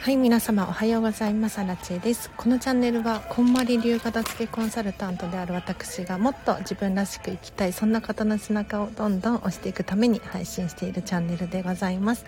[0.00, 1.58] はい皆様おはようございます。
[1.58, 2.30] アラチェです。
[2.34, 12.24] このチャンネルはこんまり流片付けコンサルタントである私がもっと自分らしく生きたいそんな方の背中をどんどん押していくために配信しているチャンネルでございます。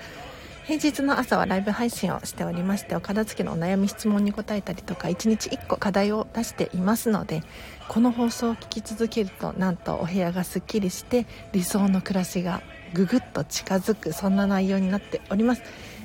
[0.65, 7.43] 平日の朝はライブ配信をしておりましてお片付けのお悩み質問に答えたりとか1日1個課題を出していますので
[7.89, 15.63] この放送を聞き続けるとなんとお部屋がすっきりして理想の暮らしがぐぐっと近づくそんな内容になっております。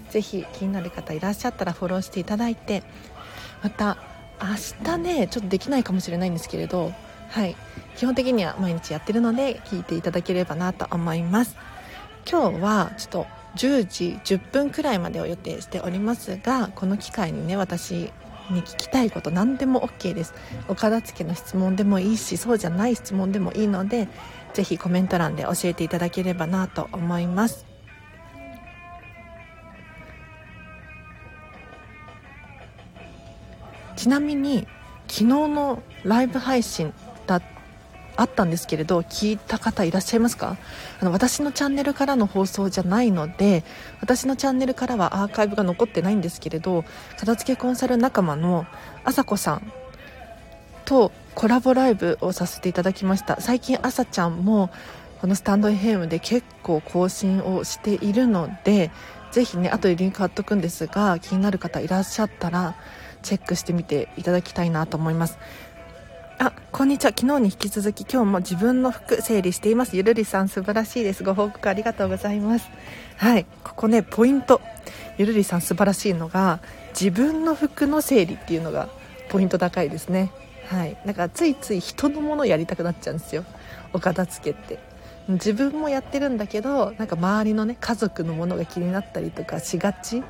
[0.10, 2.84] ぜひ気になる方いらっしゃったらフォローしていただいて
[3.64, 3.98] また
[4.42, 6.94] 明日ねちょっとできないかもしれないんですけれど
[7.30, 7.56] はい。
[7.96, 11.56] 基本的には毎日やってるので聞いていただければなと思います。
[12.30, 18.12] 今日はちょっと10時10分くらいまでを予定しておりますがこの機会にね私
[18.52, 20.34] に聞きたいこと何でも OK です。
[20.68, 24.08] お片付けの質問でもいいしそうじゃない質問でもいいので
[24.54, 27.77] ぜひコメント欄で教えていただければなと思います。
[34.08, 34.66] ちなみに
[35.10, 36.94] 昨日のライブ配信
[37.26, 37.42] だ
[38.16, 40.56] あったんですけれど聞いた方いらっしゃいますか？
[41.02, 43.66] あの私のチャンネルからの放送じゃないので
[44.00, 46.86] 私のチャンネルからはアーカイブが残ってないんですけれど
[47.20, 48.66] 片付けコンサル仲間の
[49.04, 49.74] あさこさん
[50.86, 53.42] とコラボライブをさせていただきました。
[53.42, 54.70] 最近あさちゃんも
[55.20, 58.90] このスタンド FM で結構更新をしているので
[59.34, 62.78] ぜひね後でリンク貼っとくんですが気になる方いらっしゃったら
[63.22, 65.38] チェックしてみていただきたいなと思います。
[66.40, 67.14] あこんにちは。
[67.18, 69.98] 昨日に引き続き今日も自分の服整理しています。
[69.98, 71.24] ゆるりさん素晴らしいです。
[71.24, 72.70] ご報告ありがとうございます。
[73.18, 73.48] はい。
[73.64, 74.62] ここねポイント。
[75.18, 78.88] ゆるりさん素晴らしいのが自分の服の整理っていうのが
[79.30, 80.32] ポイント高いですね。
[80.68, 80.96] はい。
[81.08, 83.44] だからついつい人のものやりたくなっちゃうんですよ。
[83.94, 84.78] お片付けって。
[85.30, 90.22] 自分もやってるんだけどなんか周りのね家族のものが気になったりとかしがち。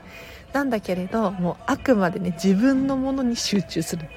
[0.57, 4.09] なんだけれどもうあくまでね自分のものに集中する。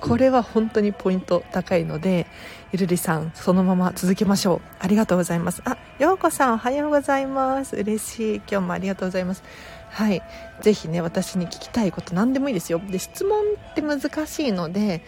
[0.00, 2.26] これは本当にポイント高いので
[2.72, 4.60] ゆるりさんそのまま続けましょう。
[4.78, 5.60] ありがとうございます。
[5.66, 7.76] あようこさんおはようございます。
[7.76, 8.36] 嬉しい。
[8.36, 9.42] 今日もありがとうございます。
[9.90, 10.22] はい。
[10.62, 12.80] ぜひね私に聞きたいこと何でもいいですよ。
[12.90, 13.38] で質問
[13.70, 15.02] って難しいので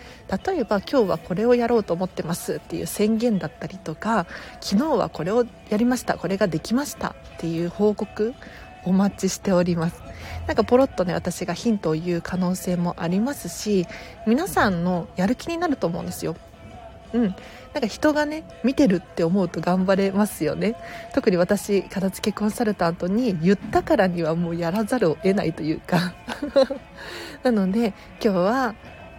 [0.45, 2.57] 例えば今日はこれをやろうと思ってます。
[2.57, 4.27] っていう宣言だったりとか
[4.61, 6.19] 昨日はこれをやりました。
[6.19, 7.15] これができました。
[7.37, 8.35] っていう報告
[8.85, 10.10] お待ちしております。
[10.47, 13.87] なんかポロッとね私がヒントを言う可能性もありますし
[14.27, 16.37] 皆さんのやる気になると思うんですよ。
[17.13, 17.35] うん。
[17.73, 20.77] なんか人がね見てるって思うと頑張れますよね。
[21.15, 26.15] 特に私片付けコンサルタントに言ったからにはもうやらざるを得ないというか。
[27.43, 28.75] なので今日は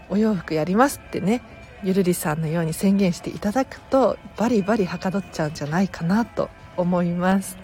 [0.10, 1.42] お洋服やりますってね
[1.84, 7.58] ゆるりさんのように宣言していただくとバリバリはかどっちゃうんじゃないかなと思います。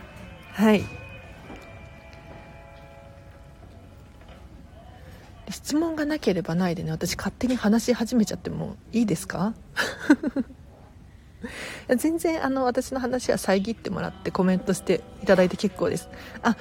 [0.54, 0.84] はい。
[5.50, 9.54] 質問がなければないでね私勝手に話し始めちゃってもいいですか？
[11.98, 16.10] 全然あの私の話は遮ってもらってコメントしていただいて結構です。
[16.42, 16.58] あ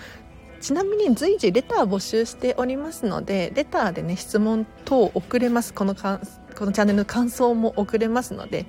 [0.60, 5.74] ちなみに随時レター募集しておりますのでレターでね質問等送れます。
[5.74, 6.20] このかん
[6.56, 8.66] このチャンネルの感想も送れますので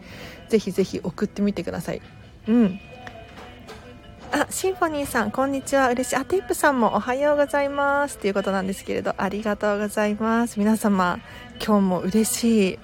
[0.49, 2.01] ぜひぜひ送ってみてください。
[2.47, 2.79] うん。
[4.31, 5.89] あ、シンフォニーさん、こんにちは。
[5.89, 6.15] 嬉しい。
[6.17, 8.17] あ、テープさんもおはようございます。
[8.17, 10.59] ということなんですけれど、ありがとうございます。
[10.59, 11.19] 皆様、
[11.65, 12.79] 今日も嬉しい。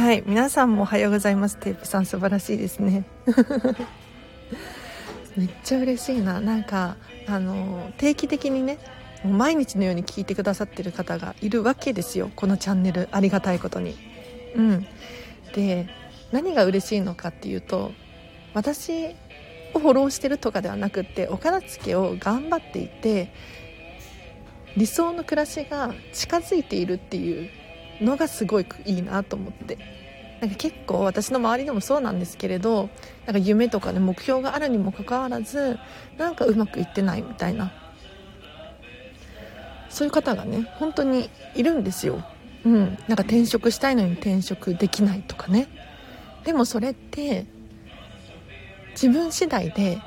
[0.00, 1.58] はい、皆さんもおはようございます。
[1.58, 3.04] テープさん、素晴らしいですね。
[5.36, 6.40] めっちゃ嬉しいな。
[6.40, 6.96] なんか、
[7.26, 8.78] あの、定期的にね、
[9.22, 12.30] もう毎日のように聞いてくださってる方がいるわけですよ。
[12.34, 13.94] このチャンネル、ありがたいことに。
[14.56, 14.86] うん。
[15.54, 15.86] で、
[16.32, 17.92] 何が嬉しいのかっていうと、
[18.54, 19.14] 私
[19.78, 23.32] フォローしてるとかではなくってお片付けを頑張っていて
[24.76, 27.50] 理想の暮らしが近づいているっていう
[28.00, 29.78] のがすごいいいなと思って。
[30.40, 32.90] なんか結構私の周りでもそうなんですけれど
[33.26, 35.80] なんか夢とかね目標があるにもかかわらず
[36.16, 37.72] なんかうまくいってないみたいな。
[39.90, 42.22] そういう方がね本当にいるんですよ。
[42.64, 42.98] うん。
[43.08, 45.66] なんか転職したいのに転職できないとかね。
[46.44, 47.46] でもそれって
[49.00, 50.00] 自分次第で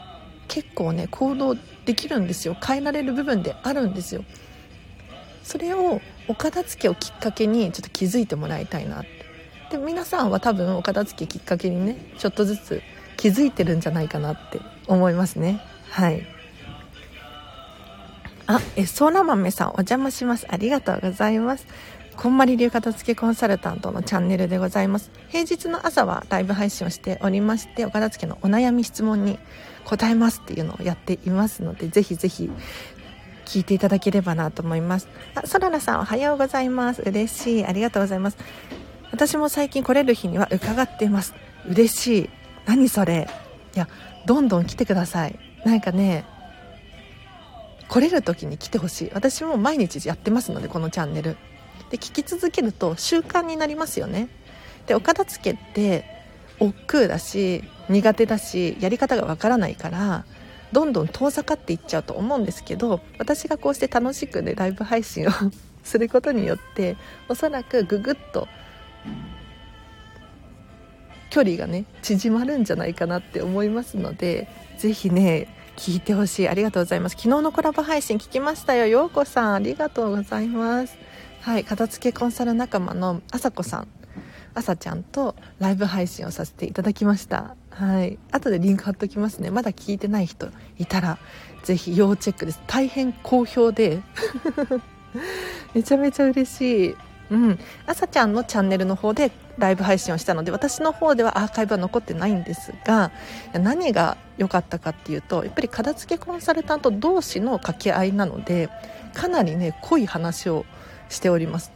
[0.50, 1.56] 結構ね行動
[1.86, 2.58] できるんですよ。
[2.62, 4.26] 変えられる部分であるんですよ。
[5.44, 9.08] それをお片付けをきっかけにちょっと気づいてもらいたいなって。
[9.72, 12.82] で皆さんは多分お片付けきっかけにねちょっとずつ
[13.16, 15.62] 気づいてるんじゃないかなって思いますね。
[15.90, 16.28] はい。
[18.48, 20.46] あえそら豆さんお邪魔します。
[20.50, 21.66] ありがとうございます。
[22.22, 25.10] こんまり流片付けコンサルタントのチャンネルでございます。
[25.30, 29.40] 平日の朝はライブ配信をしておりまして、お片付けのお悩み質問に
[29.86, 32.48] 答えますっていうのをやっていますので、ぜひぜひ
[33.46, 35.08] 聞いていただければなと思います。
[35.34, 37.02] あソララさんおはようございます。
[37.02, 37.66] 嬉しい。
[37.66, 38.38] ありがとうございます。
[39.12, 41.34] 私も最近来れる日には伺っています。
[41.68, 42.30] 嬉しい。
[42.68, 43.28] 何それ。
[43.76, 43.88] いや
[44.28, 45.40] どんどん来てください。
[45.66, 46.26] なんかね
[47.88, 49.12] 来れる時に来てほしい。
[49.12, 51.36] 私も毎日やってますのでこのチャンネル。
[51.92, 54.30] で聞き続けると習慣になりますよね。
[54.88, 56.06] でお片付けって
[56.60, 60.26] 億劫だし苦手だしやり方がわからないから
[60.72, 65.32] どんどん遠ざかっていっちゃうと思うんですけど私がこうして楽しくねライブ配信を
[65.84, 66.96] することによって
[67.28, 68.48] おそらくググッと
[71.30, 74.48] 距離がね縮まるんじゃないかなって思いますので
[74.78, 75.48] 是非ね
[75.78, 76.50] 聞いてほしい。
[76.50, 77.14] ありがとうございます。
[77.14, 78.88] 昨日のコラボ配信聞きましたよ。
[78.88, 80.98] ようこさんありがとうございます。
[81.42, 83.88] はい片付けコンサル仲間のあさこさん
[84.54, 87.56] あさちゃんとライブ配信をさせていただきました。
[87.70, 88.20] はい。
[88.32, 89.50] 後でリンク貼っときますね。
[89.50, 91.18] まだ聞いてない人いたら
[91.64, 92.62] ぜひ要チェックです。
[92.68, 94.02] 大変好評で。
[95.74, 96.96] めちゃめちゃ嬉しい。
[97.32, 103.10] うん、あさちゃんのチャンネルの方でライブ配信をしたので私の方ではアーカイブは残ってないんですが
[103.54, 108.70] 何が良かったかっていうとやっぱり片付けコンサルタント同士の掛け合いなので
[109.14, 110.66] かなりね濃い話を
[111.12, 111.72] しております。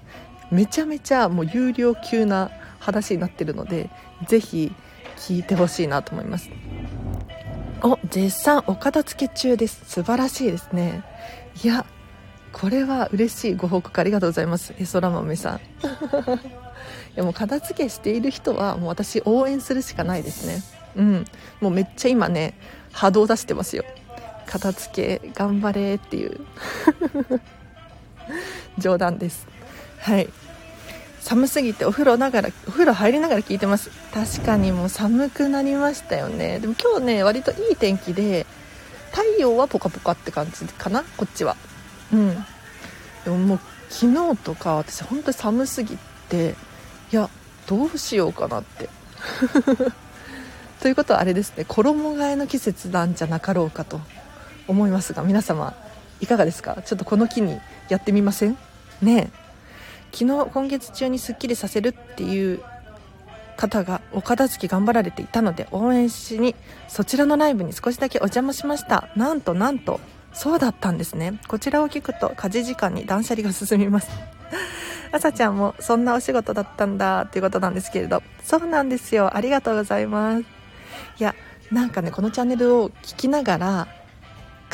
[0.52, 3.90] めちゃめちゃもう有料級な話になってるので
[4.28, 4.72] ぜひ
[5.18, 6.50] 聞いてほしいなと思います。
[7.82, 9.84] お絶賛お片付け中です。
[9.86, 11.04] 素晴らしいですね。
[11.64, 11.86] いや
[12.52, 14.74] これは嬉しいご報告ありがとうございます。
[14.80, 15.58] えそら豆さん。
[15.58, 15.60] い
[17.16, 20.64] やもう片付けしている人はもう私応援するしかないですね。
[20.96, 21.26] うん。
[21.60, 22.54] もうめっちゃ今ね
[22.92, 23.84] 波動出してますよ。
[24.46, 26.40] 片付け頑張れっていう。
[28.78, 29.48] 冗談です。
[30.00, 30.30] はい。
[31.22, 33.90] 寒すぎてお風呂ながらお風呂入りながら聞いてます。
[34.14, 36.60] 確かにもう寒くなりましたよね。
[36.60, 38.46] でも今日ね割といい天気で
[39.12, 41.56] 太陽はポカポカって感じかなこっちは。
[42.14, 42.46] うん。
[43.24, 45.98] でももう昨日とか私本当に寒すぎ
[46.30, 46.56] て
[47.12, 47.30] いや
[47.66, 48.90] どうしようかなって。
[50.82, 54.00] ということはあれですね衣替えの季節なんじゃなかろうかと
[54.68, 55.74] 思いますが皆様
[56.22, 56.78] いかがですか？
[56.86, 58.58] ちょっとこの木にやってみません？
[59.02, 59.32] ね
[60.12, 62.62] 昨日今月中にすっきりさせるっていう
[63.58, 66.56] 方がお片付け頑張られていたので応援しに
[66.88, 69.10] そちらのライブに少しだけお邪魔しました。
[69.16, 70.00] なんとなんと
[70.34, 71.40] そうだったんですね。
[71.48, 74.10] こちらを聞くと家事時間に断捨離が進みます。
[75.12, 78.22] あさちゃんもそんなお仕事だったんだっていうことなんですけれど。
[78.44, 79.36] そうなんですよ。
[79.36, 80.42] ありがとうございます。
[80.42, 81.34] いや
[81.72, 83.88] なんかねこのチャンネルを聞きながら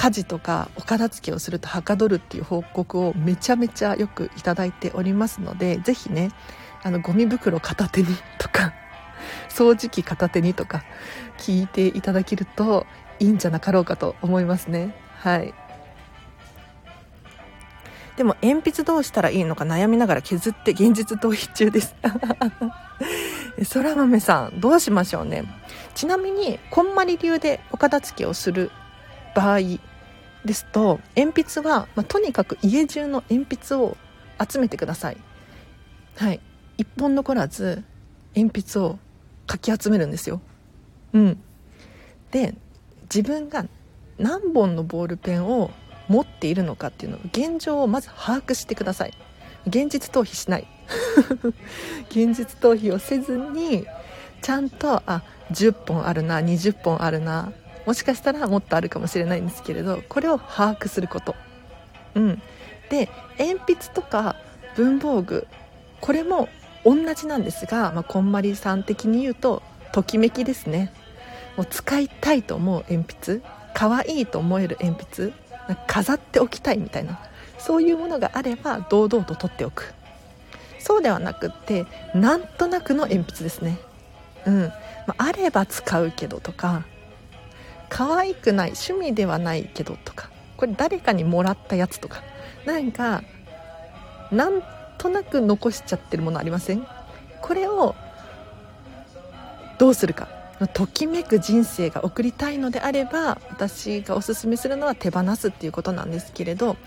[0.02, 6.32] 家事とかお片付けをするとはかどるっていう報告をめちゃめちゃよくいただいておりますので是非ね
[6.82, 8.08] あのゴミ袋片手に
[8.40, 8.74] とか
[9.50, 10.84] 掃除機片手にとか
[11.38, 12.88] 聞いていただけると
[13.20, 14.96] いいんじゃなかろうかと思いますね。
[15.20, 15.54] はい。
[18.18, 21.94] でも鉛筆どうしたらいいのか悩みながら削って現実逃避中です。
[23.66, 25.44] そら豆さんどうしましょうね。
[25.94, 28.72] ちなみにこんまり流でお片付けをする
[29.36, 29.91] 場合
[30.46, 33.98] ですと鉛筆は、まあ、とにかく家中の鉛筆を
[34.50, 35.18] 集めてください。
[36.18, 36.40] はい。
[36.78, 37.84] 1本残らず
[38.36, 38.98] 鉛筆を
[39.46, 40.42] かき集めるんですよ。
[41.14, 41.44] うん。
[42.32, 42.56] で
[43.04, 43.66] 自分が
[44.18, 45.72] 何本のボールペンを
[46.08, 49.14] 持っているのかっていうの現状をまず把握してください。
[49.68, 50.68] 現実逃避しない。
[52.10, 53.86] 現実逃避をせずに
[54.42, 57.54] ちゃんとあ10本あるな20本あるな
[57.92, 61.36] もしかしたらもっとあるかもしれないんですけれどこれを把握すること。
[62.16, 62.42] うん。
[62.90, 64.38] で鉛筆とか
[64.78, 65.46] 文房具
[66.00, 66.48] これも
[66.86, 70.94] 同じなんですが、まあ、こんまりさん的に言うとときめきですね。
[71.58, 73.42] もう使いたいと思う鉛筆
[73.74, 75.34] 可愛いと思える鉛筆
[75.86, 77.20] 飾っておきたいみたいな
[77.60, 79.94] そういうものがあれば堂々と取っておく。
[80.80, 83.80] そうではなくってなんとなくの鉛筆ですね。
[84.46, 84.62] うん、
[85.08, 86.86] まあ、あれば使うけどとか
[87.92, 92.24] 可愛くない趣味ではないけどとかこれ誰かにもらったやつとか。
[92.66, 93.24] なんか
[94.32, 94.64] なん
[94.98, 96.86] となく残しちゃってるものありません？
[97.42, 97.96] これを
[99.80, 100.28] どうするか。
[100.76, 106.78] ときめく人生が送りたいのであれば私がおすすめするのは手放すっていうことなんですけれど、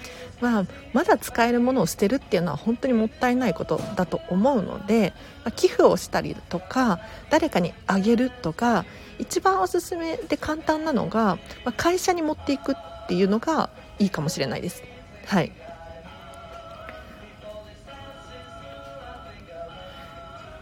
[0.40, 5.12] まあ、まだ使えるものを捨てるっていうのは本当にもったいないことだと思うので、
[5.44, 8.84] まあ、寄付をしたりとか誰かにあげるとか
[9.18, 14.83] 一番おすすめで簡単なのが、まあ、会社に持っていくっていうのがいいかもしれないです。
[15.26, 15.52] はい。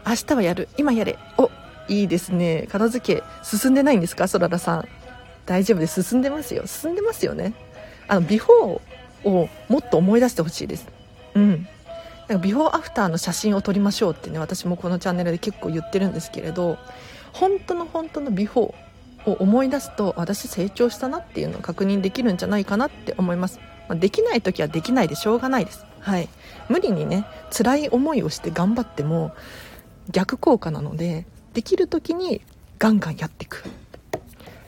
[0.07, 0.69] 明日はやる。
[0.77, 1.19] 今やれ。
[1.39, 1.51] お
[1.89, 2.67] いいですね。
[2.71, 4.29] 片付け進んでないんですか？
[4.29, 4.89] そららさん。
[5.47, 6.03] 大丈夫です。
[6.03, 6.67] 進んでますよ。
[6.67, 7.55] 進んでますよね。
[8.09, 10.87] あのビフォーをもっと思い出してほしいです。
[11.35, 11.67] うん。
[12.29, 16.79] なんかビフォーアフターの写真を撮りましょうってね私もこのチャンネルで結構言ってるんですけれど
[17.33, 25.87] 本当の本当のビフォーを思い出すと私成長したなっていうのを確認できるんじゃないかなって思います、まあ、できない時はできないでしょうがないです。
[26.01, 26.29] はい。
[26.69, 27.25] 無理にね
[27.57, 29.33] 辛い思いをして頑張っても
[30.11, 32.41] 逆効果なのでできる時に
[32.79, 33.65] ガンガンやっていく。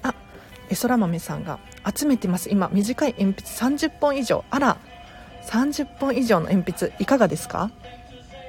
[0.03, 0.15] あ
[0.71, 1.59] えそら豆さんが
[1.95, 2.51] 集めてます。
[2.51, 4.45] 今短い鉛筆30本以上。
[4.51, 4.77] あら
[5.47, 7.73] 30本以上の鉛筆いかがですか？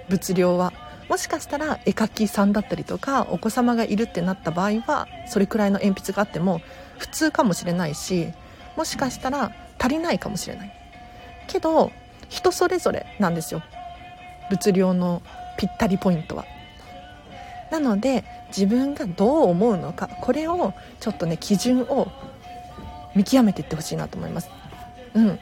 [0.09, 0.71] 物量は。
[1.09, 6.61] もしかしたら絵描きさんだったりとかお子様がいるってなった場合はそれくらいの鉛筆があっても
[6.97, 8.29] 普通かもしれないし
[8.75, 10.71] もしかしたら足りないかもしれない。
[11.47, 11.91] けど
[12.29, 13.61] 人それぞれなんですよ。
[14.49, 15.21] 物量の
[15.57, 16.45] ぴったりポイントは。
[17.71, 22.07] なので自分がどう思うのかこれをちょっとね基準を
[23.15, 24.49] 見極めていってほしいなと思います。
[25.13, 25.39] うん。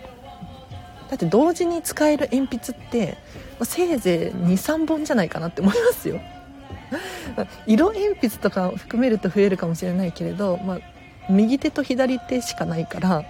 [1.10, 3.18] だって同時に使える鉛筆って
[3.64, 6.20] せいぜい23本じゃないかなって思いますよ。
[7.66, 10.80] 色鉛筆とか含めると増えるかもしれないけれど、まあ、
[11.30, 13.26] 右手と左手しかないから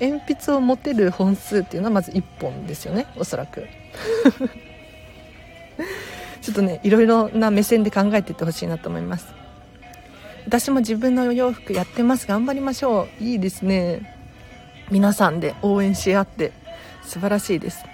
[0.00, 3.66] 鉛筆を持てる本数っていうのはまず1本ですよねおそらく。
[6.42, 9.26] ちょっとねいろいろな目線で考えていってほしいなと思います。
[10.46, 12.26] 私も自分のお洋服やってます。
[12.26, 13.24] 頑張りましょう。
[13.24, 14.16] いいですね。
[14.90, 16.52] 皆さんで応援し合って。
[17.04, 17.84] 素晴らしいです。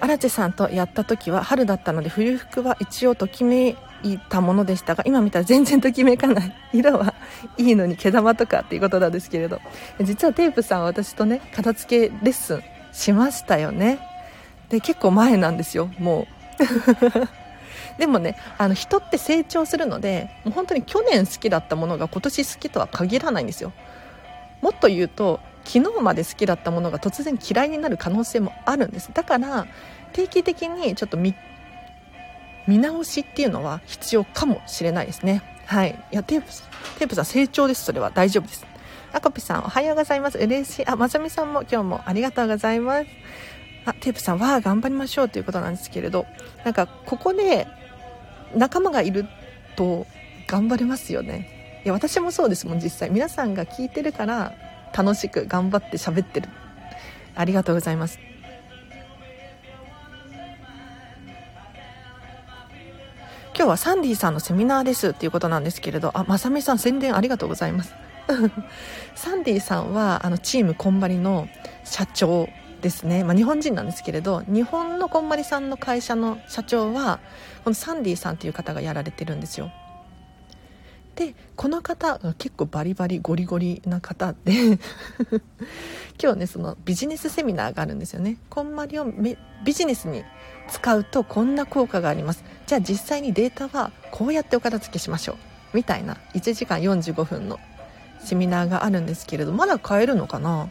[0.00, 6.52] 荒地さんとやった時は春だったので冬服は一応ときめいたものでしたが今見たら全然ときめかない。
[6.74, 7.14] 色は
[7.56, 9.60] いいのに毛玉とかっていうことなんですけれど。
[10.00, 13.98] 実はテープさんは私とね片付けレッスンしましたよね。
[14.68, 16.26] で結構前なんですよもう。
[17.98, 23.72] でもねあの人って成長するのでもう本当に去年好きだったものが今年好きとは限らないんですよ。
[24.60, 29.10] もっと言うと昨日まで好きだったものが突然嫌いになる可能性もあるんです。
[29.12, 29.66] だから
[30.12, 31.34] 定期的にちょっと見
[32.66, 35.42] 直しっていうのは必要かもしれないですね。
[35.66, 35.98] はい。
[36.12, 36.48] いやテープ
[36.98, 37.84] テープさん成長です。
[37.84, 38.10] それは。
[38.10, 38.66] 大丈夫です。
[39.12, 40.38] あこぴさんおはようございます。
[40.38, 40.86] 嬉しい。
[40.86, 43.06] あまさみさんも今日もありがとうございます。
[43.86, 46.26] あテープさんは頑張りましょうということなんですけれど。
[46.64, 47.66] なんかここで
[48.54, 49.26] 仲間がいる
[49.76, 50.06] と
[50.46, 51.80] 頑張れますよね。
[51.84, 53.10] いや私もそうですもん実際。
[53.10, 54.52] 皆さんが聞いてるから
[54.96, 56.48] 楽しく頑張って喋ってる。
[57.34, 58.20] ありがとうございます。
[63.56, 66.10] 今日はサンディさんのセミナーですっていうことなんですけれど。
[66.14, 67.94] あまさみさん宣伝ありがとうございます。
[69.14, 71.48] サンディさんはあのチームこんばりの
[71.84, 72.48] 社長
[72.80, 77.18] ですね、まあ、日本人なんですけれど日本のこんまりさんの会社の社長は
[77.64, 79.70] このサンディさんっていう方がやられてるんですよ。
[81.14, 84.78] でこの方が結構バリバリゴリゴリな方で
[86.20, 88.36] 今日ねそのビジネスセミナーがあるんですよね。
[88.50, 89.06] こんまりを
[89.64, 90.24] ビジネスに
[90.68, 92.44] 使うとこんな効果があります。
[92.66, 95.36] じゃあ実際にデータはこうやってお片付けしましょう。
[95.72, 97.58] みたいな1時間45分の
[98.20, 100.68] セミナーがあるんですけれどまだ買えるのかな？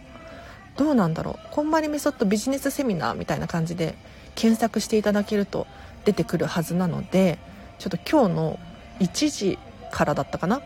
[0.75, 1.47] どうなんだろう？
[1.51, 3.95] こんまりメソッドビジネスセミナーみたいな感じで
[4.35, 5.67] 検索していただけると
[6.05, 7.37] 出てくるはずなので
[7.79, 8.59] ちょっと今日の
[8.99, 9.59] 1時
[9.93, 10.61] からだったかな。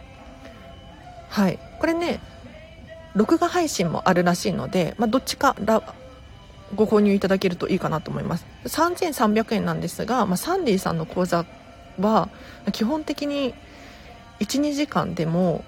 [1.29, 1.59] はい。
[1.79, 2.19] これね
[3.15, 5.81] 録画配信もあるらしいので、まあ、どっちから
[6.75, 8.45] ご購入いただけるといいかなと思います。
[8.65, 11.45] 3300円なんですが、まあ、サンディさんの講座
[11.99, 12.29] は
[12.71, 13.53] 基本的に
[14.39, 15.63] 12時間でも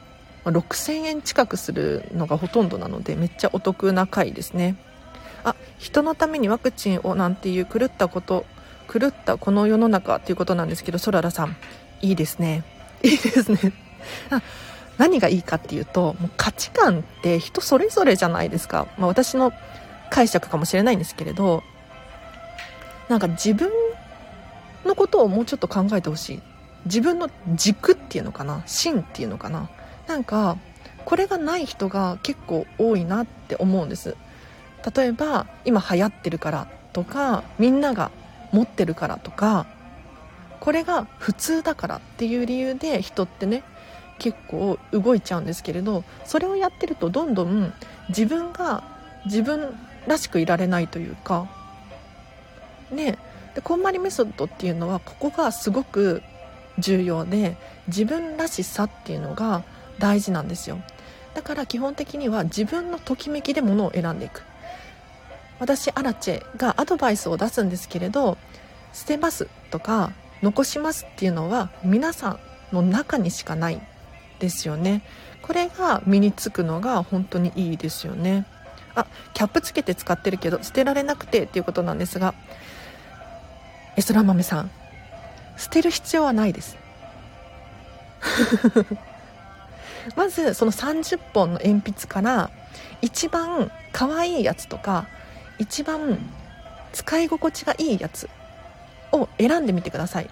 [0.45, 4.75] 6000円近くするのがほとんどなのでめっちゃお得な回ですね。
[5.43, 8.45] あ人のためにワクチンをなんていう狂ったこと
[8.91, 11.55] 狂ったこの世の中っていうことなんですけどそららさん
[12.01, 12.63] いいですね。
[13.03, 13.73] いいですね。
[14.97, 19.53] 何がいいかっていうともう価値観って人それぞれじゃないですか、まあ、私の
[20.09, 21.63] 解釈かもしれないんですけれど
[23.07, 23.71] なんか自分
[24.85, 26.41] のことをもうちょっと考えてほしい。
[26.85, 28.63] 自分の軸っていうのかな。
[28.65, 29.69] 芯っていうのかな。
[30.07, 30.57] なんか
[31.05, 34.15] これがない人が結構多いなって思うんです。
[34.95, 38.11] 例えば今流行ってるからとかみんなが
[38.51, 39.65] 持ってるからとか
[40.59, 43.63] これが普通だからっていう理由で人ってね
[44.17, 47.73] 結構動いちゃうんですけれどそれをやってるとどんどん
[48.09, 48.83] 自分が
[49.25, 49.73] 自分
[50.07, 51.47] らしくいられないというか
[52.91, 53.17] ね。
[53.55, 56.21] でこんまりメソッドっていうのはここがすごく
[56.77, 59.63] 重要で自分らしさっていうのが
[59.97, 60.79] 大事なんですよ。
[61.33, 64.43] だから基本的には自分のときめきでものを選んでいく。
[65.59, 68.37] 私アラチェがアドバイスを出すんですけれど
[68.93, 72.39] 捨てますとか残しますっていうのは皆さん
[72.75, 73.81] の中にしかない
[74.39, 75.01] ですよね。
[75.41, 78.45] これが身につくのが本当にいいですよね。
[78.95, 82.33] あキャップつけて使ってるけど捨てられなくてっていうことなんですが
[83.95, 84.71] エスラ豆さん
[85.57, 86.77] 捨てる必要はないです。
[90.15, 92.49] まずその30本の鉛筆から
[93.01, 95.07] 一番可愛いやつとか
[95.57, 96.17] 一番
[96.93, 98.29] 使い心地がいいやつ
[99.11, 100.29] を選んでみてください。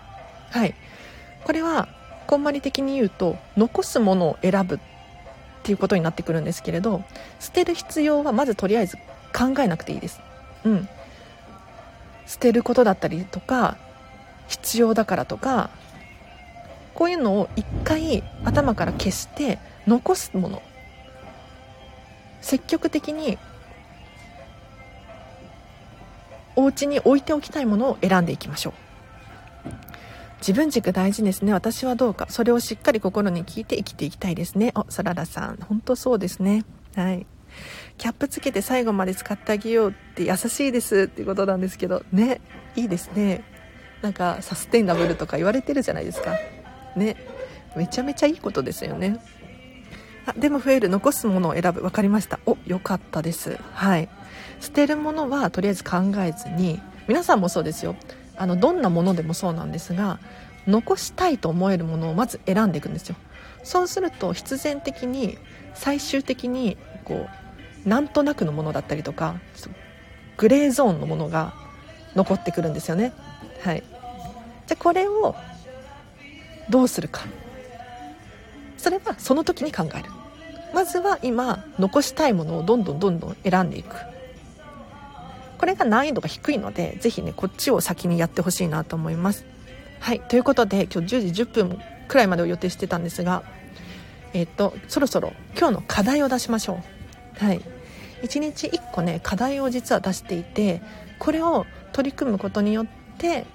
[0.49, 0.75] はい。
[1.43, 1.87] これは
[2.27, 4.79] こんまり的に言うと残すものを選ぶっ
[5.63, 7.03] ていうことになってくるんですけれど
[7.39, 8.97] 捨てる必要はまずとりあえず
[9.33, 10.19] 考えなくていいです。
[10.65, 10.89] うん。
[12.25, 13.77] 捨てることだったりとか
[14.47, 15.69] 必要だからとか
[16.93, 20.61] こういうのを一回頭から消して残すもの。
[22.41, 23.37] 積極的に
[26.57, 28.73] お家に置いておきたいものを選んでいきましょう。
[30.39, 31.53] 自分軸大事ですね。
[31.53, 32.25] 私はどうか。
[32.29, 34.71] それをしっかり心に聞いて生きていきたいですね。
[34.75, 35.57] おそららさん。
[35.57, 36.65] 本当そうですね。
[36.95, 37.27] はい。
[37.97, 42.03] キャップつけて最後まで使ってあげようって優しいですっていうことなんですけど。
[42.11, 42.41] ね。
[42.75, 43.43] いいですね。
[44.01, 46.35] なんかサステイナブルとか言われてるじゃないですか。
[46.95, 47.17] ね。
[47.75, 49.19] めちゃめちゃいいことですよね。
[50.35, 50.89] でも増える。
[50.89, 51.81] 残すものを選ぶ。
[51.81, 52.39] 分かりました。
[52.45, 53.57] お良かったです。
[53.73, 54.09] はい。
[54.59, 57.95] 捨てるものはとりあえず考えずに皆さんもそうですよ。
[58.35, 60.19] あのどんなものでもそうなんですが
[60.67, 63.15] 残したいと思えるものをまず選んでいくんですよ。
[63.63, 65.37] そうすると必然的に
[65.73, 67.27] 最終的にこ
[67.85, 69.35] うなんとなくのものだったりとか
[70.37, 71.53] グレーゾーンのものが
[72.15, 73.13] 残ってくるんですよね。
[73.61, 73.83] はい。
[74.65, 75.35] じゃあこれを
[76.69, 77.21] どうするか。
[78.77, 80.16] それはその時に考える。
[80.73, 83.95] まずは今残したいものをどんどんどんどん選んでいく。
[85.57, 89.45] これが難易度が低いのでぜひねこっちを先にやってほしいなと思います。
[89.99, 93.43] はいということで今日10時10分くらいまでを予定してたんですが
[94.33, 96.83] えっ、とそろそろ今日の課題を出しましょ
[97.41, 97.43] う。
[97.43, 97.61] はい。
[98.23, 100.81] 1日1個ね課題を実は出していて
[101.19, 103.45] これを取り組むことによって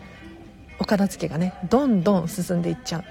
[0.78, 3.04] お片付けがねどんどん進んでいっちゃう。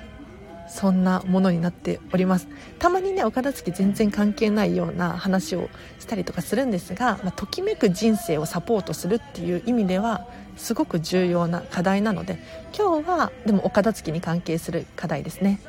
[0.71, 2.47] そんなものになっております。
[2.79, 12.39] たまにねお片付け全然関係ないような話をしたりとかするんですが、まあ、ときめく人生をサポートするっていう意味ではすごく重要な課題なので
[12.75, 15.59] 今日はでもお片付けに関係する課題ですね。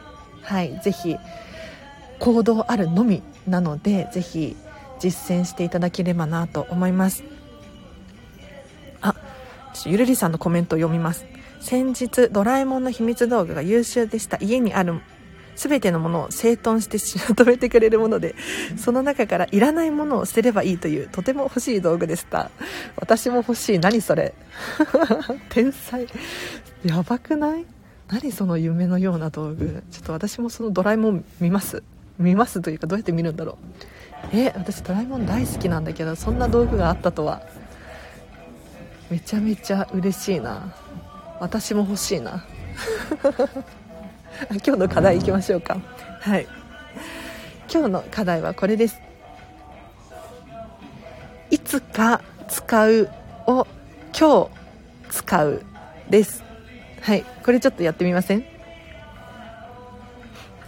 [0.43, 1.17] はいぜひ
[2.19, 4.57] 行動あるのみなのでぜひ
[5.01, 7.25] 実践していただければなと思います。
[9.01, 9.17] あ
[9.85, 11.32] ゆるりさんのコメントを読みます。
[11.63, 14.37] 先日ドラえもんの秘密道具が優秀でした。
[14.41, 15.01] 家にある
[15.55, 16.99] 全てのものを整頓して
[17.29, 18.35] まとめてくれるもので
[18.77, 22.51] その中からいらないものを捨てればいいというとても欲しい道具でした。
[22.97, 23.79] 私も欲しい。
[23.79, 24.35] 何それ？
[25.51, 26.07] 天才。
[26.85, 27.65] やばくない？
[28.09, 29.83] 何その夢のような道具？
[29.91, 31.83] ちょっと私もそのドラえもん見ます。
[32.19, 33.59] 見ますというかどうやって見るんだろ
[34.33, 34.37] う。
[34.37, 37.43] え私ドラえもん大好きなんだけどそんな道具があったとは。
[39.11, 40.75] めちゃめちゃ嬉しいな。
[41.43, 42.45] 私も欲しいな。
[44.65, 45.77] 今日の課題いきましょうか。
[46.21, 46.47] はい。
[47.69, 49.01] 今日の課題はこれです。
[51.51, 53.09] いつか使う
[53.49, 53.67] を
[54.17, 54.51] 今日
[55.11, 55.63] 使う
[56.09, 56.45] です。
[57.01, 57.25] はい。
[57.45, 58.45] これちょっとやってみません？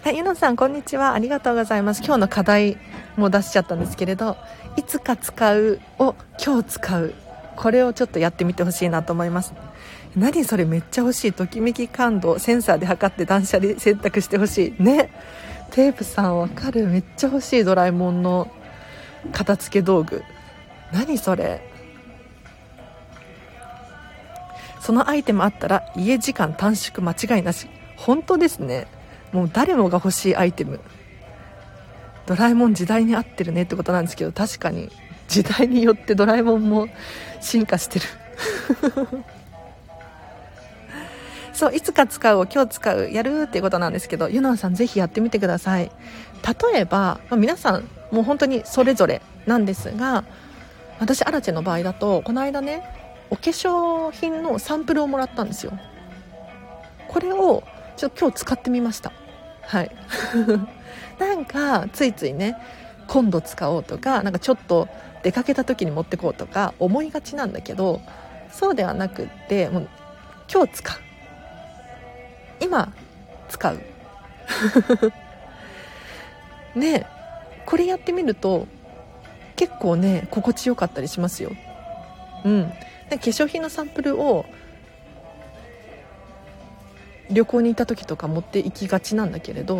[0.02, 1.14] はいゆのさんこんにちは。
[1.14, 2.02] ありがとうございます。
[2.04, 2.78] 今日の課題
[3.16, 4.36] も出しちゃったんですけれど
[4.76, 7.14] いつか使うを今日使う。
[7.54, 9.54] これをちょっとやってみてほしいなと思います。
[10.16, 15.10] 何それめっちゃ欲しいときめき感度センサーで測って断捨離選択してほしいね。
[15.72, 18.48] テープさんわかるめっちゃ欲しいドラえもんの
[19.32, 20.22] 片付け道具。
[20.92, 21.68] 何それ。
[24.80, 27.68] そのアイテムあったら家時間短縮間違いなし。
[27.96, 28.86] 本当ですね。
[29.32, 30.78] もう誰もが欲しいアイテム。
[32.26, 34.90] ドラえもん時代に合ってるねってことなんですけど確かに
[35.28, 36.88] 時代によってドラえもんも
[37.40, 38.06] 進化してる。
[41.54, 45.90] そういつか使うを今日使うやるっていうことなんですけどユナンさんぜひやってみてください。
[46.72, 50.24] 例えば、まあ、皆さんもう本当にそれぞれなんですが
[50.98, 52.82] 私アラチェの場合だとこの間ね
[53.30, 55.72] お化粧品のサンプルをもらったんですよ。
[57.08, 57.62] これを
[57.96, 59.12] ちょっと今日使ってみました。
[59.62, 59.90] はい。
[61.18, 62.56] なんかついついね
[63.06, 64.88] 今度使おうとかなんかちょっと
[65.22, 68.00] 出かけた時に持ってこうとか思いがちなんだけど
[68.50, 69.88] そうではなくってもう
[70.52, 71.13] 今日使う。
[72.64, 72.92] 今
[73.48, 73.80] 使う。
[76.78, 77.06] ね
[77.66, 78.66] これやってみると
[79.56, 81.52] 結構ね心地よかったりしますよ。
[82.44, 82.72] うん。
[83.10, 84.44] 化粧品のサンプルを
[87.30, 89.76] 旅行に行った時とか持って行きがちなんだけれど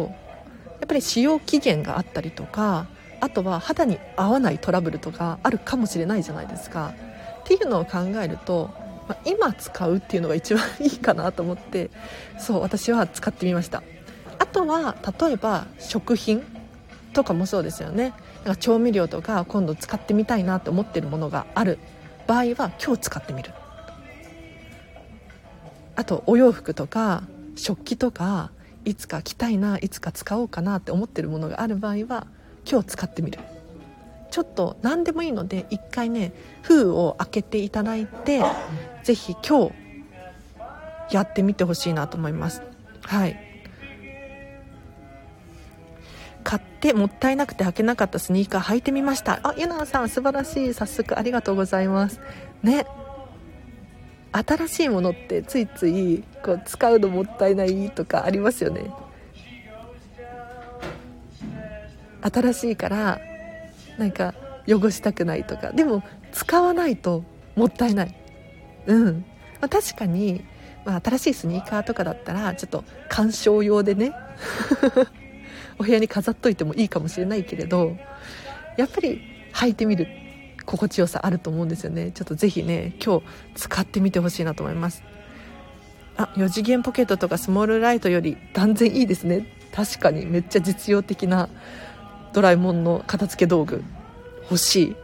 [0.81, 2.87] やっぱり使用期限があったりとか
[3.21, 6.95] あとは肌に合わないトラブルとかあるかもしれないじゃないですか。
[7.41, 8.71] っていうのを考えると、
[9.09, 11.91] まあ、今使うっていうのが一番いいかなと思って
[12.39, 13.83] そう私は使ってみました。
[14.39, 16.43] あとは例えば食品
[17.13, 18.13] とかもそうですよね。
[18.45, 21.79] なんか調味料とか今度使ってみたいなと思ってるものがある。
[22.27, 23.53] 場合は今日使ってみる。
[25.97, 27.23] あとお洋服とか
[27.57, 28.51] 食器とか
[28.85, 32.27] いつか着たいないつか使おうかなって思ってるものがある場合は
[32.69, 33.39] 今日使ってみる。
[34.31, 38.43] ちょっと何でもいいので一回ね封を開けていただいて
[39.05, 42.63] 是非今日やってみてほしいなと思います。
[43.03, 43.37] はい。
[46.43, 49.41] 買ってもったいなくて履けなかったスニーカー履いてみました。
[49.43, 50.75] あゆなさん素晴らしい。
[50.75, 52.21] 早速ありがとうございます。
[52.63, 52.87] ね。
[54.33, 58.91] 新しいものってついついこう使うのもったいないとかありますよね。
[62.23, 63.21] 新しいから
[63.99, 64.35] なんか
[64.67, 65.73] 汚したくないとか。
[65.73, 67.23] でも使わないと
[67.55, 68.24] もったいない。
[68.87, 69.25] うん、
[69.61, 70.45] まあ、確かに、
[70.85, 74.13] まあ、新しいスニーカーとかだったらちょっと鑑賞用でね
[75.79, 77.97] お部屋に飾っといてもいいかもしれないけれど
[78.77, 79.21] やっぱり
[79.55, 80.07] 履いてみる
[80.67, 82.11] 心地よさあると思うんですよね。
[82.13, 85.03] ちょっとぜひね今日使ってみてほしいなと思います。
[86.17, 89.47] あ4次元ポケットとかスモールライトより断然いいですね。
[89.75, 91.49] 確かにめっちゃ実用的な
[92.33, 93.83] ドラえもんの片付け道具
[94.45, 94.97] 欲しい。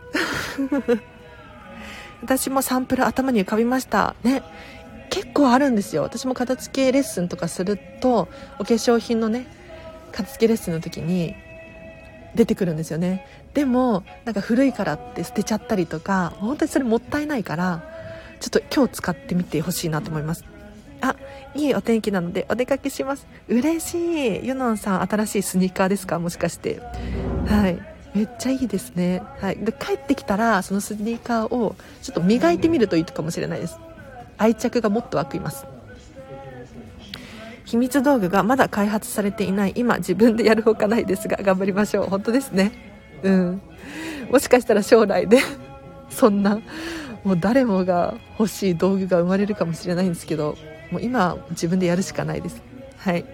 [2.23, 4.15] 私もサンプル頭に浮かびました。
[4.23, 4.43] ね。
[5.11, 6.03] 結構あるんですよ。
[6.03, 8.29] 私も片付けレッスンとかすると
[8.59, 9.47] お化粧品のね
[10.13, 11.35] 片付けレッスンの時に
[12.37, 13.27] 出てくるんですよね。
[13.53, 17.83] でもなんか古いからって捨てちゃったりとか本当にそれもったいないから
[18.39, 20.45] ちょっと今日使ってみてほしいなと思います。
[21.01, 21.17] あ
[21.55, 23.27] いいお天気なのでお出かけします。
[23.49, 23.99] 嬉し
[24.43, 24.47] い。
[24.47, 26.21] ユノンさん新しいスニーカーですか？
[26.21, 26.81] もしかして。
[27.49, 27.90] はい。
[28.15, 33.79] めっちゃいいですね、はい、で帰ってきたらそのスニーカーをちょっと磨いてみるといいかもしれないです。
[34.37, 35.67] 愛着がもっと湧きます。
[37.67, 39.73] 秘密道具がまだ開発されていない。
[39.77, 42.07] 今自分でやるほかないですが頑張りましょう。
[42.07, 42.73] 本当ですね。
[43.23, 43.63] うん。
[44.31, 45.39] もしかしたら将来で
[46.09, 46.61] そんな
[47.23, 50.57] もう誰もが欲しい道具が生まれるかもしれないんですけど
[50.91, 52.61] もう今自分でやるしかないです。
[52.99, 53.25] はい。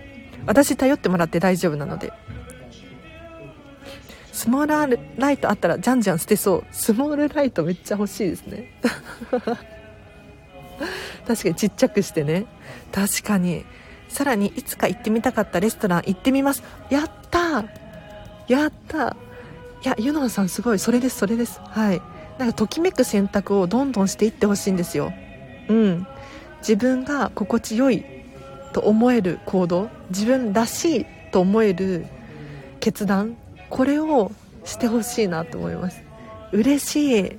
[0.45, 2.13] 私頼ってもらって大丈夫なので。
[4.37, 6.65] スモールライトあったらじゃんじゃん捨てそう。
[6.71, 8.71] スモールライトめっちゃ欲しいですね。
[11.27, 12.45] 確かにちっちゃくしてね。
[12.93, 13.65] 確かに。
[14.11, 16.63] さらにいつか行ってみたかったレストラン行ってみます。
[16.91, 17.65] やった
[18.47, 19.17] やった
[19.83, 20.79] いやユノンさんすごい。
[20.79, 21.59] それですそれです。
[21.65, 22.03] はい。
[22.39, 25.15] なんかときめく選択をどんどんしていってほしいんですよ。
[25.69, 26.07] うん。
[26.59, 28.05] 自分が心地よい
[28.75, 29.89] と思える行動。
[30.11, 32.05] 自分らしいと思える
[32.81, 33.35] 決断。
[33.71, 34.33] これを
[34.65, 36.03] してほしいなと思います。
[36.53, 37.39] 嬉しい。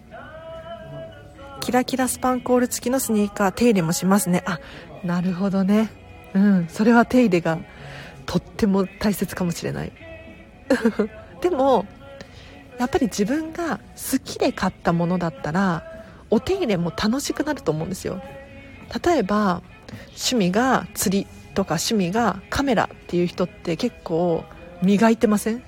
[1.60, 4.44] キラキラスパンコール付きのスニーカー手入れもしますね。
[4.46, 4.60] あ
[5.04, 5.90] なるほどね。
[6.34, 6.68] うん。
[6.70, 7.58] それは手入れが
[8.26, 9.92] とっても大切かもしれない。
[11.42, 11.86] でも
[12.78, 15.84] やっぱり自分が好きで買ったものだったら
[16.30, 18.22] お手入れも楽しくなると思うんですよ。
[19.04, 19.62] 例えば
[20.10, 24.44] 趣味が釣りとか趣味がカメラっていう人って結構
[24.84, 25.64] 磨いてません？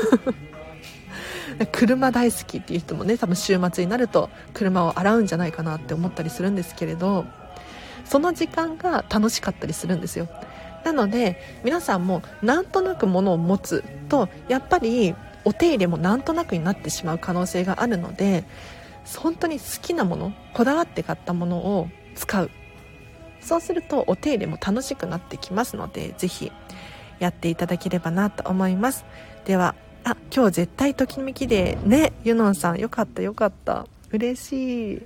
[1.72, 7.26] 車大好きっていう人もね多分週末になると車を洗うんじゃないかなって思ったりするんですけれど
[8.04, 10.28] その時間が楽しかったりするんですよ。
[10.84, 18.44] なので皆さんもなんとなくものを持つとやっぱりお手入れもなんとなくになってしまう可能性があるので
[19.16, 22.50] 本当に好きなものこだわって買ったものを使う。
[23.40, 26.52] そうするとお手入れも楽しくなってきますのでぜひ
[27.20, 29.04] やっていただければなと思います。
[29.44, 33.86] ではあ今日絶対ときめきでねユノンさんよかったよかった。
[34.12, 34.96] 嬉しい。
[34.96, 35.00] い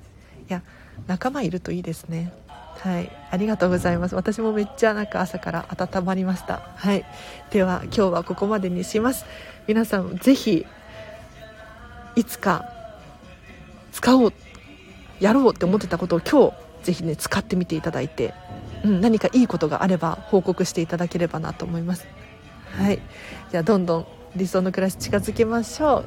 [0.48, 0.62] や
[1.07, 2.33] 仲間いるといいですね。
[2.78, 3.11] はい。
[3.30, 4.14] ありがとうございます。
[4.14, 6.61] 私もめっちゃなんか朝から温まりました。
[6.76, 7.04] はい。
[7.50, 9.24] では今日はここまでにします。
[9.66, 10.66] 皆さんぜひ
[12.16, 12.64] いつか
[13.92, 14.33] 使おう
[15.20, 18.35] やろうって思ってたことを今日ぜひね使ってみていただいて、
[18.85, 22.07] うん、何かいいことがあれば報告していただければなと思います。
[22.76, 23.00] はい。
[23.50, 26.05] じゃあどんどん理想の暮らし近づけましょう。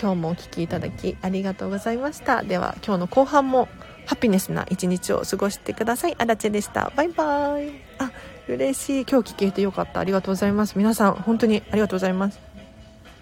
[0.00, 2.42] 今日もお聴きいただきありがとうございました。
[2.42, 3.68] では今日の後半も
[4.06, 6.14] ハピネスな一日を過ごしてください。
[6.18, 6.92] あらでした。
[6.96, 7.72] バイバイ。
[7.98, 8.10] あ
[8.48, 9.06] 嬉しい。
[9.10, 10.00] 今日聞けてよかった。
[10.00, 10.76] ありがとうございます。
[10.76, 12.45] 皆さん本当にありがとうございます。